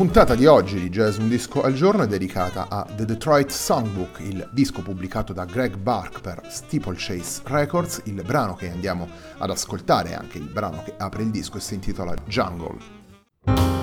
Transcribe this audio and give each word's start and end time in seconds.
Puntata 0.00 0.34
di 0.34 0.46
oggi 0.46 0.80
di 0.80 0.88
Jazz 0.88 1.18
Un 1.18 1.28
Disco 1.28 1.60
al 1.60 1.74
Giorno 1.74 2.04
è 2.04 2.06
dedicata 2.06 2.68
a 2.70 2.86
The 2.90 3.04
Detroit 3.04 3.50
Songbook, 3.50 4.20
il 4.20 4.48
disco 4.50 4.80
pubblicato 4.80 5.34
da 5.34 5.44
Greg 5.44 5.76
Bark 5.76 6.22
per 6.22 6.40
Steeplechase 6.48 7.42
Records. 7.44 8.00
Il 8.04 8.22
brano 8.24 8.54
che 8.54 8.70
andiamo 8.70 9.06
ad 9.36 9.50
ascoltare, 9.50 10.14
anche 10.14 10.38
il 10.38 10.44
brano 10.44 10.82
che 10.82 10.94
apre 10.96 11.22
il 11.22 11.30
disco, 11.30 11.58
e 11.58 11.60
si 11.60 11.74
intitola 11.74 12.14
Jungle. 12.24 13.79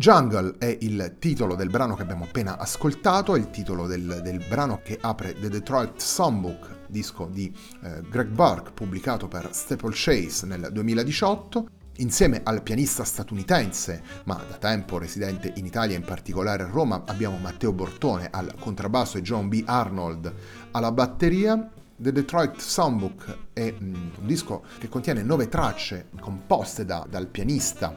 Jungle 0.00 0.54
è 0.56 0.78
il 0.80 1.16
titolo 1.18 1.54
del 1.54 1.68
brano 1.68 1.94
che 1.94 2.00
abbiamo 2.00 2.24
appena 2.24 2.56
ascoltato, 2.56 3.34
è 3.34 3.38
il 3.38 3.50
titolo 3.50 3.86
del, 3.86 4.20
del 4.22 4.42
brano 4.48 4.80
che 4.82 4.96
apre 4.98 5.38
The 5.38 5.50
Detroit 5.50 6.00
Songbook, 6.00 6.86
disco 6.86 7.26
di 7.26 7.54
eh, 7.82 8.00
Greg 8.08 8.28
Burke 8.28 8.70
pubblicato 8.72 9.28
per 9.28 9.50
Staple 9.52 9.92
Chase 9.92 10.46
nel 10.46 10.70
2018. 10.72 11.68
Insieme 11.96 12.40
al 12.44 12.62
pianista 12.62 13.04
statunitense, 13.04 14.02
ma 14.24 14.42
da 14.48 14.56
tempo 14.56 14.96
residente 14.96 15.52
in 15.56 15.66
Italia, 15.66 15.98
in 15.98 16.04
particolare 16.04 16.62
a 16.62 16.68
Roma, 16.68 17.02
abbiamo 17.04 17.36
Matteo 17.36 17.74
Bortone 17.74 18.28
al 18.30 18.54
contrabbasso 18.58 19.18
e 19.18 19.22
John 19.22 19.50
B. 19.50 19.64
Arnold 19.66 20.32
alla 20.70 20.92
batteria. 20.92 21.72
The 21.94 22.12
Detroit 22.12 22.58
Songbook 22.58 23.49
è 23.60 23.74
mm, 23.78 23.94
un 24.20 24.26
disco 24.26 24.64
che 24.78 24.88
contiene 24.88 25.22
nove 25.22 25.48
tracce 25.48 26.08
composte 26.20 26.84
da, 26.84 27.06
dal 27.08 27.26
pianista 27.26 27.96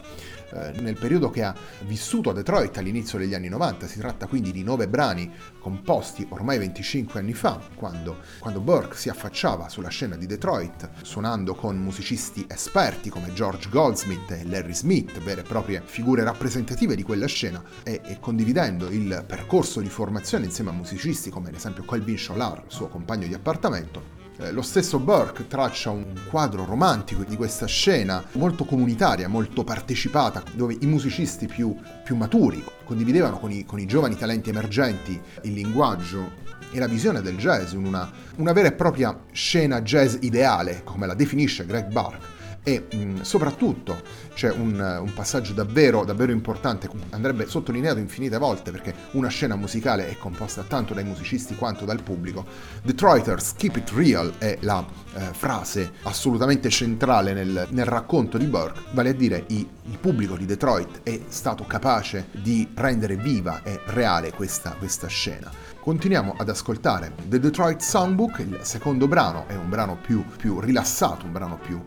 eh, 0.54 0.72
nel 0.82 0.98
periodo 0.98 1.30
che 1.30 1.44
ha 1.44 1.56
vissuto 1.86 2.30
a 2.30 2.34
Detroit 2.34 2.78
all'inizio 2.78 3.18
degli 3.18 3.34
anni 3.34 3.50
90. 3.50 3.88
Si 3.88 3.98
tratta 4.00 4.28
quindi 4.28 4.52
di 4.52 4.64
nove 4.64 4.88
brani 4.88 5.32
composti 5.60 6.26
ormai 6.30 6.60
25 6.60 7.20
anni 7.20 7.34
fa, 7.34 7.60
quando, 7.76 8.18
quando 8.40 8.60
Burke 8.60 8.96
si 8.96 9.10
affacciava 9.10 9.70
sulla 9.70 9.90
scena 9.90 10.16
di 10.16 10.26
Detroit, 10.26 10.90
suonando 11.02 11.56
con 11.56 11.78
musicisti 11.78 12.46
esperti 12.50 13.10
come 13.10 13.34
George 13.34 13.70
Goldsmith 13.70 14.32
e 14.32 14.46
Larry 14.46 14.74
Smith, 14.74 15.20
vere 15.22 15.42
e 15.42 15.46
proprie 15.46 15.82
figure 15.84 16.24
rappresentative 16.24 16.96
di 16.96 17.04
quella 17.04 17.28
scena, 17.28 17.64
e, 17.84 18.02
e 18.04 18.20
condividendo 18.20 18.90
il 18.90 19.24
percorso 19.26 19.80
di 19.80 19.90
formazione 19.90 20.46
insieme 20.46 20.72
a 20.72 20.74
musicisti 20.74 21.30
come 21.30 21.48
ad 21.50 21.56
esempio 21.56 21.84
Colvin 21.84 22.18
Scholar, 22.18 22.64
suo 22.68 22.90
compagno 22.90 23.28
di 23.28 23.34
appartamento, 23.34 24.23
lo 24.52 24.62
stesso 24.62 25.00
Burke 25.00 25.48
traccia 25.48 25.90
un 25.90 26.14
quadro 26.30 26.66
romantico 26.66 27.24
di 27.24 27.36
questa 27.36 27.66
scena 27.66 28.24
molto 28.34 28.66
comunitaria, 28.66 29.28
molto 29.28 29.64
partecipata, 29.64 30.44
dove 30.54 30.76
i 30.80 30.86
musicisti 30.86 31.48
più, 31.48 31.76
più 32.04 32.16
maturi 32.16 32.64
condividevano 32.84 33.40
con 33.40 33.52
i, 33.52 33.66
con 33.66 33.80
i, 33.80 33.86
giovani 33.86 34.16
talenti 34.16 34.50
emergenti 34.50 35.20
il 35.44 35.54
linguaggio 35.54 36.42
e 36.72 36.80
la 36.80 36.88
visione 36.88 37.22
del 37.22 37.38
jazz 37.38 37.74
in 37.74 37.86
una, 37.86 38.10
una 38.38 38.52
vera 38.52 38.68
e 38.68 38.74
propria 38.74 39.18
scena 39.32 39.82
jazz 39.82 40.16
ideale, 40.22 40.82
come 40.84 41.06
la 41.06 41.14
definisce 41.14 41.66
Greg 41.66 41.92
Burke 41.92 42.33
e 42.64 42.88
mh, 42.92 43.22
soprattutto 43.22 44.02
c'è 44.34 44.52
un, 44.52 44.74
un, 44.80 45.14
passaggio 45.14 45.54
davvero, 45.54 46.06
davvero 46.06 46.32
importante, 46.32 46.90
andrebbe 47.10 47.48
sottolineato 47.48 48.00
infinite 48.00 48.38
volte 48.38 48.72
perché 48.72 48.94
una 49.12 49.28
scena 49.28 49.56
musicale 49.56 50.08
è 50.08 50.18
composta 50.18 50.64
tanto 50.64 50.94
dai 50.94 51.04
musicisti 51.04 51.56
quanto 51.56 51.86
dal 51.86 52.02
pubblico. 52.02 52.46
Detroiters 52.82 53.54
Keep 53.54 53.76
It 53.78 53.92
Real 53.92 54.34
è 54.38 54.58
la 54.62 54.86
eh, 55.14 55.20
frase 55.34 55.92
assolutamente 56.04 56.70
centrale 56.70 57.34
nel, 57.34 57.68
nel, 57.70 57.86
racconto 57.86 58.38
di 58.38 58.46
Burke, 58.46 58.82
vale 58.92 59.10
a 59.10 59.14
dire 59.14 59.44
i, 59.48 59.68
il 59.84 59.98
pubblico 60.00 60.36
di 60.36 60.46
Detroit 60.46 61.02
è 61.04 61.20
stato 61.28 61.66
capace 61.66 62.28
di 62.32 62.70
rendere 62.74 63.16
viva 63.16 63.62
e 63.64 63.80
reale 63.86 64.32
questa, 64.32 64.72
questa 64.78 65.08
scena. 65.08 65.52
Continuiamo 65.84 66.36
ad 66.38 66.48
ascoltare 66.48 67.12
The 67.26 67.40
Detroit 67.40 67.82
Songbook, 67.82 68.40
il 68.40 68.60
secondo 68.62 69.06
brano, 69.10 69.48
è 69.48 69.56
un 69.56 69.68
brano 69.68 69.98
più, 70.02 70.24
più 70.38 70.62
rilassato, 70.62 71.26
un 71.26 71.34
brano 71.34 71.58
più 71.58 71.78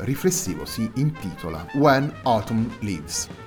riflessivo, 0.00 0.64
si 0.64 0.90
intitola 0.94 1.66
When 1.74 2.12
Autumn 2.22 2.70
Leaves. 2.80 3.45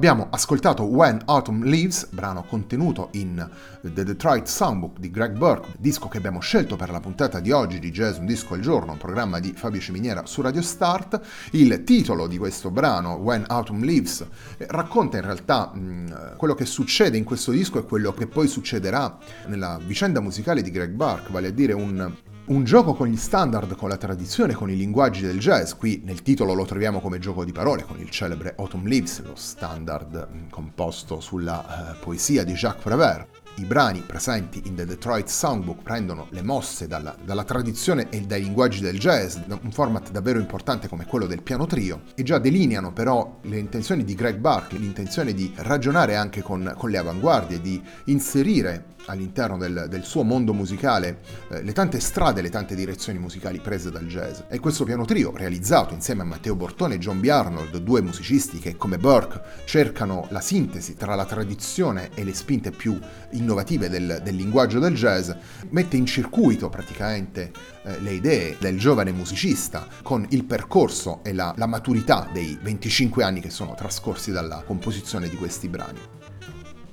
Abbiamo 0.00 0.28
ascoltato 0.30 0.84
When 0.84 1.20
Autumn 1.26 1.64
Leaves, 1.64 2.08
brano 2.08 2.42
contenuto 2.44 3.10
in 3.12 3.46
The 3.82 4.02
Detroit 4.02 4.46
Songbook 4.46 4.98
di 4.98 5.10
Greg 5.10 5.36
Burke, 5.36 5.74
disco 5.78 6.08
che 6.08 6.16
abbiamo 6.16 6.40
scelto 6.40 6.74
per 6.76 6.88
la 6.88 7.00
puntata 7.00 7.38
di 7.38 7.50
oggi 7.50 7.78
di 7.78 7.90
Jazz 7.90 8.16
Un 8.16 8.24
Disco 8.24 8.54
al 8.54 8.60
Giorno, 8.60 8.92
un 8.92 8.96
programma 8.96 9.40
di 9.40 9.52
Fabio 9.54 9.78
Ciminiera 9.78 10.24
su 10.24 10.40
Radio 10.40 10.62
Start. 10.62 11.20
Il 11.50 11.84
titolo 11.84 12.28
di 12.28 12.38
questo 12.38 12.70
brano, 12.70 13.16
When 13.16 13.44
Autumn 13.46 13.82
Leaves, 13.82 14.26
eh, 14.56 14.64
racconta 14.70 15.18
in 15.18 15.24
realtà 15.24 15.70
mh, 15.70 16.36
quello 16.38 16.54
che 16.54 16.64
succede 16.64 17.18
in 17.18 17.24
questo 17.24 17.50
disco 17.50 17.78
e 17.78 17.84
quello 17.84 18.14
che 18.14 18.26
poi 18.26 18.48
succederà 18.48 19.18
nella 19.48 19.78
vicenda 19.84 20.20
musicale 20.20 20.62
di 20.62 20.70
Greg 20.70 20.92
Burke, 20.92 21.30
vale 21.30 21.48
a 21.48 21.52
dire 21.52 21.74
un 21.74 22.14
un 22.46 22.64
gioco 22.64 22.94
con 22.94 23.06
gli 23.06 23.16
standard, 23.16 23.76
con 23.76 23.88
la 23.88 23.96
tradizione, 23.96 24.54
con 24.54 24.70
i 24.70 24.76
linguaggi 24.76 25.22
del 25.22 25.38
jazz. 25.38 25.72
Qui 25.72 26.02
nel 26.04 26.22
titolo 26.22 26.52
lo 26.52 26.64
troviamo 26.64 27.00
come 27.00 27.18
gioco 27.18 27.44
di 27.44 27.52
parole, 27.52 27.84
con 27.84 28.00
il 28.00 28.10
celebre 28.10 28.54
Autumn 28.56 28.86
Leaves, 28.86 29.22
lo 29.22 29.34
standard 29.36 30.28
mm, 30.32 30.48
composto 30.50 31.20
sulla 31.20 31.94
uh, 31.96 32.02
poesia 32.02 32.42
di 32.42 32.54
Jacques 32.54 32.82
Prévert. 32.82 33.38
I 33.56 33.64
brani 33.64 34.00
presenti 34.00 34.62
in 34.64 34.74
The 34.74 34.86
Detroit 34.86 35.28
Songbook 35.28 35.82
prendono 35.82 36.28
le 36.30 36.42
mosse 36.42 36.86
dalla, 36.86 37.14
dalla, 37.22 37.44
tradizione 37.44 38.08
e 38.08 38.20
dai 38.22 38.42
linguaggi 38.42 38.80
del 38.80 38.98
jazz, 38.98 39.36
un 39.48 39.72
format 39.72 40.10
davvero 40.10 40.38
importante 40.38 40.88
come 40.88 41.04
quello 41.04 41.26
del 41.26 41.42
piano 41.42 41.66
trio, 41.66 42.02
e 42.14 42.22
già 42.22 42.38
delineano 42.38 42.92
però 42.92 43.38
le 43.42 43.58
intenzioni 43.58 44.04
di 44.04 44.14
Greg 44.14 44.38
Barkley, 44.38 44.80
l'intenzione 44.80 45.34
di 45.34 45.52
ragionare 45.56 46.16
anche 46.16 46.42
con, 46.42 46.72
con 46.76 46.90
le 46.90 46.98
avanguardie, 46.98 47.60
di 47.60 47.82
inserire 48.04 48.96
all'interno 49.06 49.56
del, 49.56 49.86
del, 49.88 50.04
suo 50.04 50.22
mondo 50.22 50.52
musicale 50.52 51.20
eh, 51.50 51.62
le 51.62 51.72
tante 51.72 52.00
strade, 52.00 52.42
le 52.42 52.50
tante 52.50 52.74
direzioni 52.74 53.18
musicali 53.18 53.60
prese 53.60 53.90
dal 53.90 54.06
jazz. 54.06 54.40
E 54.48 54.58
questo 54.58 54.84
piano 54.84 55.04
trio, 55.04 55.32
realizzato 55.36 55.94
insieme 55.94 56.22
a 56.22 56.24
Matteo 56.24 56.54
Bortone 56.54 56.94
e 56.94 56.98
John 56.98 57.20
B. 57.20 57.28
Arnold, 57.28 57.76
due 57.78 58.02
musicisti 58.02 58.58
che 58.58 58.76
come 58.76 58.98
Burke 58.98 59.40
cercano 59.64 60.26
la 60.30 60.40
sintesi 60.40 60.94
tra 60.94 61.14
la 61.14 61.24
tradizione 61.24 62.10
e 62.14 62.24
le 62.24 62.34
spinte 62.34 62.70
più 62.70 62.98
innovative 63.30 63.88
del, 63.88 64.20
del 64.22 64.34
linguaggio 64.34 64.78
del 64.78 64.94
jazz, 64.94 65.30
mette 65.70 65.96
in 65.96 66.06
circuito 66.06 66.68
praticamente 66.68 67.52
eh, 67.82 68.00
le 68.00 68.12
idee 68.12 68.56
del 68.58 68.78
giovane 68.78 69.12
musicista 69.12 69.86
con 70.02 70.26
il 70.30 70.44
percorso 70.44 71.20
e 71.22 71.32
la, 71.32 71.54
la 71.56 71.66
maturità 71.66 72.28
dei 72.32 72.58
25 72.60 73.24
anni 73.24 73.40
che 73.40 73.50
sono 73.50 73.74
trascorsi 73.74 74.30
dalla 74.30 74.62
composizione 74.66 75.28
di 75.28 75.36
questi 75.36 75.68
brani. 75.68 76.29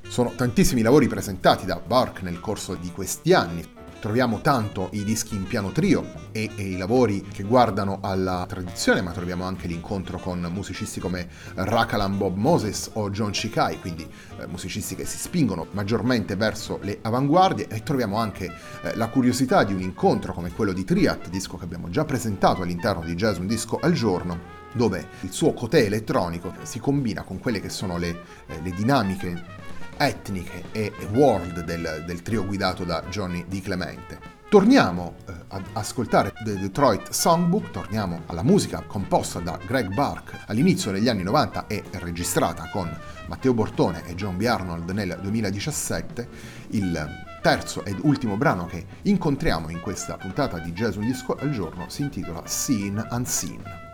Sono 0.09 0.33
tantissimi 0.35 0.81
lavori 0.81 1.07
presentati 1.07 1.65
da 1.65 1.79
Burke 1.85 2.23
nel 2.23 2.39
corso 2.39 2.73
di 2.75 2.91
questi 2.91 3.33
anni. 3.33 3.63
Troviamo 3.99 4.41
tanto 4.41 4.89
i 4.93 5.03
dischi 5.03 5.35
in 5.35 5.43
piano 5.43 5.71
trio 5.71 6.05
e, 6.31 6.49
e, 6.55 6.63
i 6.63 6.77
lavori 6.77 7.21
che 7.21 7.43
guardano 7.43 7.99
alla 8.01 8.45
tradizione, 8.47 9.01
ma 9.01 9.11
troviamo 9.11 9.43
anche 9.43 9.67
l'incontro 9.67 10.17
con 10.17 10.39
musicisti 10.51 10.99
come 10.99 11.27
Rakalan 11.55 12.17
Bob 12.17 12.35
Moses 12.35 12.89
o 12.93 13.09
John 13.09 13.31
Chikai, 13.31 13.79
quindi 13.79 14.07
eh, 14.39 14.47
musicisti 14.47 14.95
che 14.95 15.05
si 15.05 15.17
spingono 15.17 15.67
maggiormente 15.71 16.35
verso 16.35 16.79
le 16.81 16.99
avanguardie 17.01 17.67
e 17.67 17.83
troviamo 17.83 18.17
anche 18.17 18.51
eh, 18.83 18.95
la 18.95 19.09
curiosità 19.09 19.63
di 19.63 19.73
un 19.73 19.81
incontro 19.81 20.33
come 20.33 20.51
quello 20.51 20.73
di 20.73 20.83
Triat, 20.83 21.29
disco 21.29 21.57
che 21.57 21.65
abbiamo 21.65 21.89
già 21.89 22.05
presentato 22.05 22.61
all'interno 22.61 23.03
di 23.03 23.13
Jazz 23.13 23.37
Un 23.37 23.47
Disco 23.47 23.77
al 23.81 23.93
Giorno, 23.93 24.55
dove 24.73 25.07
il 25.21 25.31
suo 25.31 25.53
cotè 25.53 25.81
elettronico 25.81 26.53
si 26.63 26.79
combina 26.79 27.23
con 27.23 27.39
quelle 27.39 27.59
che 27.59 27.69
sono 27.69 27.97
le, 27.97 28.09
eh, 28.47 28.61
le 28.61 28.71
dinamiche 28.71 29.56
etniche 29.97 30.65
e 30.71 30.91
world 31.11 31.63
del, 31.63 32.03
del 32.05 32.21
trio 32.21 32.45
guidato 32.45 32.83
da 32.83 33.03
Johnny 33.09 33.45
Di 33.47 33.61
Clemente. 33.61 34.35
Torniamo 34.49 35.15
eh, 35.27 35.33
ad 35.49 35.63
ascoltare 35.73 36.31
The 36.41 36.57
Detroit 36.57 37.09
Songbook, 37.09 37.69
torniamo 37.71 38.21
alla 38.27 38.43
musica 38.43 38.81
composta 38.87 39.39
da 39.39 39.59
Greg 39.65 39.93
Burke 39.93 40.39
all'inizio 40.47 40.91
degli 40.91 41.09
anni 41.09 41.23
90 41.23 41.67
e 41.67 41.83
registrata 41.91 42.69
con 42.71 42.89
Matteo 43.27 43.53
Bortone 43.53 44.07
e 44.07 44.15
John 44.15 44.37
B. 44.37 44.43
Arnold 44.43 44.89
nel 44.91 45.17
2017. 45.21 46.29
Il 46.69 47.25
terzo 47.41 47.83
ed 47.83 47.99
ultimo 48.03 48.37
brano 48.37 48.65
che 48.67 48.85
incontriamo 49.01 49.69
in 49.69 49.81
questa 49.81 50.15
puntata 50.15 50.59
di 50.59 50.71
Jazz 50.71 50.95
Un 50.95 51.05
Disco 51.05 51.35
al 51.35 51.49
giorno 51.49 51.89
si 51.89 52.03
intitola 52.03 52.43
Seen 52.45 53.05
Unseen. 53.09 53.86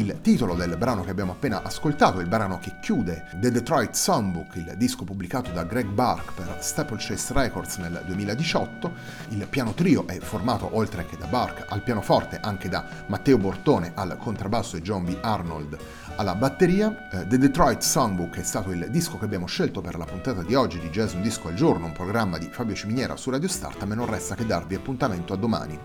Il 0.00 0.20
titolo 0.22 0.54
del 0.54 0.78
brano 0.78 1.04
che 1.04 1.10
abbiamo 1.10 1.32
appena 1.32 1.62
ascoltato, 1.62 2.20
il 2.20 2.26
brano 2.26 2.58
che 2.58 2.78
chiude 2.80 3.26
The 3.34 3.50
Detroit 3.50 3.92
Songbook, 3.92 4.56
il 4.56 4.72
disco 4.76 5.04
pubblicato 5.04 5.50
da 5.50 5.64
Greg 5.64 5.86
Bark 5.86 6.32
per 6.32 6.56
Steeplechase 6.60 7.34
Records 7.34 7.76
nel 7.76 8.02
2018. 8.06 8.92
Il 9.28 9.46
piano 9.48 9.74
trio 9.74 10.06
è 10.06 10.18
formato 10.18 10.70
oltre 10.72 11.04
che 11.04 11.18
da 11.18 11.26
Bark 11.26 11.66
al 11.68 11.82
pianoforte 11.82 12.40
anche 12.40 12.70
da 12.70 12.84
Matteo 13.08 13.36
Bortone 13.36 13.92
al 13.94 14.16
contrabbasso 14.16 14.78
e 14.78 14.82
John 14.82 15.04
B. 15.04 15.18
Arnold 15.20 15.76
alla 16.16 16.34
batteria. 16.34 17.10
Eh, 17.10 17.26
The 17.26 17.36
Detroit 17.36 17.82
Songbook 17.82 18.38
è 18.38 18.42
stato 18.42 18.70
il 18.70 18.88
disco 18.90 19.18
che 19.18 19.26
abbiamo 19.26 19.46
scelto 19.46 19.82
per 19.82 19.98
la 19.98 20.06
puntata 20.06 20.42
di 20.42 20.54
oggi 20.54 20.78
di 20.78 20.88
Jazz 20.88 21.12
Un 21.12 21.20
Disco 21.20 21.48
al 21.48 21.54
Giorno, 21.54 21.84
un 21.84 21.92
programma 21.92 22.38
di 22.38 22.48
Fabio 22.50 22.74
Ciminiera 22.74 23.16
su 23.16 23.28
Radio 23.28 23.48
Start, 23.48 23.82
a 23.82 23.86
me 23.86 23.94
non 23.94 24.06
resta 24.06 24.34
che 24.34 24.46
darvi 24.46 24.74
appuntamento 24.74 25.34
a 25.34 25.36
domani. 25.36 25.78